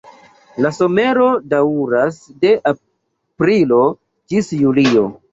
[0.65, 3.83] La somero daŭras de aprilo
[4.33, 5.05] ĝis julio.